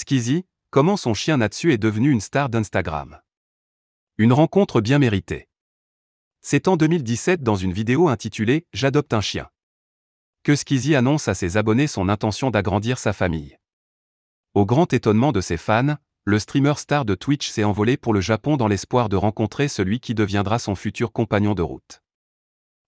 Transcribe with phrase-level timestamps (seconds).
[0.00, 3.20] Skizzy, comment son chien Natsu est devenu une star d'Instagram.
[4.16, 5.46] Une rencontre bien méritée.
[6.40, 9.50] C'est en 2017 dans une vidéo intitulée J'adopte un chien
[10.42, 13.58] que Skizzy annonce à ses abonnés son intention d'agrandir sa famille.
[14.54, 18.22] Au grand étonnement de ses fans, le streamer star de Twitch s'est envolé pour le
[18.22, 22.00] Japon dans l'espoir de rencontrer celui qui deviendra son futur compagnon de route.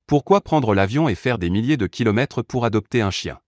[0.07, 3.39] Pourquoi prendre l'avion et faire des milliers de kilomètres pour adopter un chien?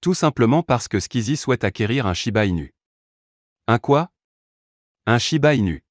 [0.00, 2.72] Tout simplement parce que Skizzy souhaite acquérir un Shiba Inu.
[3.66, 4.10] Un quoi?
[5.04, 5.84] Un Shiba Inu.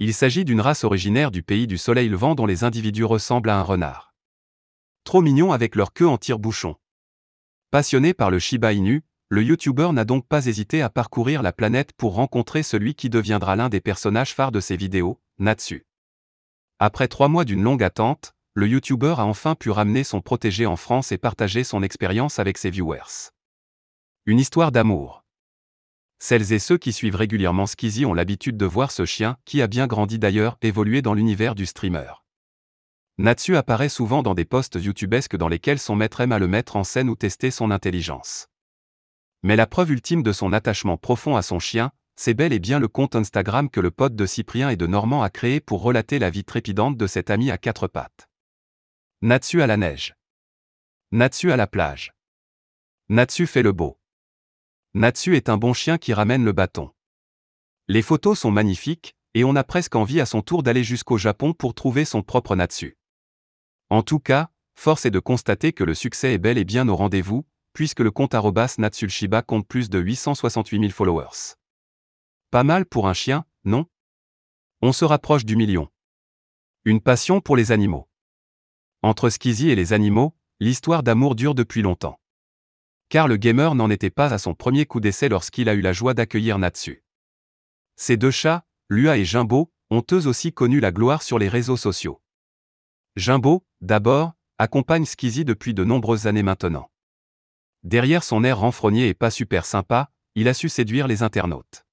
[0.00, 3.60] Il s'agit d'une race originaire du pays du soleil levant dont les individus ressemblent à
[3.60, 4.12] un renard.
[5.04, 6.74] Trop mignons avec leur queue en tire-bouchon.
[7.70, 11.92] Passionné par le Shiba Inu, le YouTuber n'a donc pas hésité à parcourir la planète
[11.92, 15.86] pour rencontrer celui qui deviendra l'un des personnages phares de ses vidéos, Natsu.
[16.80, 20.76] Après trois mois d'une longue attente, le YouTuber a enfin pu ramener son protégé en
[20.76, 23.30] France et partager son expérience avec ses viewers.
[24.26, 25.24] Une histoire d'amour.
[26.18, 29.66] Celles et ceux qui suivent régulièrement Skizzy ont l'habitude de voir ce chien, qui a
[29.68, 32.12] bien grandi d'ailleurs, évoluer dans l'univers du streamer.
[33.16, 36.76] Natsu apparaît souvent dans des posts youtubesques dans lesquels son maître aime à le mettre
[36.76, 38.48] en scène ou tester son intelligence.
[39.42, 42.78] Mais la preuve ultime de son attachement profond à son chien, c'est bel et bien
[42.78, 46.18] le compte Instagram que le pote de Cyprien et de Normand a créé pour relater
[46.18, 48.28] la vie trépidante de cet ami à quatre pattes.
[49.24, 50.16] Natsu à la neige.
[51.12, 52.12] Natsu à la plage.
[53.08, 54.00] Natsu fait le beau.
[54.94, 56.90] Natsu est un bon chien qui ramène le bâton.
[57.86, 61.52] Les photos sont magnifiques, et on a presque envie à son tour d'aller jusqu'au Japon
[61.52, 62.98] pour trouver son propre Natsu.
[63.90, 66.96] En tout cas, force est de constater que le succès est bel et bien au
[66.96, 71.54] rendez-vous, puisque le compte arrobas Natsulshiba compte plus de 868 000 followers.
[72.50, 73.86] Pas mal pour un chien, non?
[74.80, 75.88] On se rapproche du million.
[76.84, 78.08] Une passion pour les animaux.
[79.02, 82.18] Entre Skizzy et les animaux, l'histoire d'amour dure depuis longtemps
[83.12, 85.92] car le gamer n'en était pas à son premier coup d'essai lorsqu'il a eu la
[85.92, 87.04] joie d'accueillir Natsu.
[87.94, 91.76] Ces deux chats, Lua et Jimbo, ont eux aussi connu la gloire sur les réseaux
[91.76, 92.22] sociaux.
[93.16, 96.90] Jimbo, d'abord, accompagne Skizzy depuis de nombreuses années maintenant.
[97.82, 101.84] Derrière son air renfrogné et pas super sympa, il a su séduire les internautes.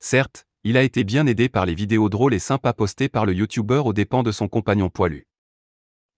[0.00, 3.34] Certes, il a été bien aidé par les vidéos drôles et sympas postées par le
[3.34, 5.28] youtubeur aux dépens de son compagnon poilu.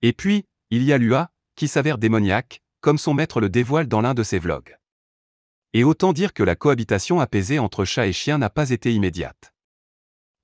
[0.02, 4.00] Et puis, il y a Lua, qui s'avère démoniaque, comme son maître le dévoile dans
[4.00, 4.76] l'un de ses vlogs.
[5.72, 9.52] Et autant dire que la cohabitation apaisée entre chat et chien n'a pas été immédiate.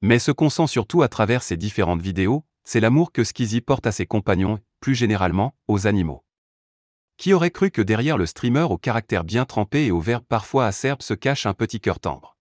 [0.00, 3.86] Mais ce qu'on sent surtout à travers ces différentes vidéos, c'est l'amour que Skizzy porte
[3.86, 6.24] à ses compagnons, plus généralement, aux animaux.
[7.16, 10.66] Qui aurait cru que derrière le streamer au caractère bien trempé et au verbe parfois
[10.66, 12.31] acerbe se cache un petit cœur tendre?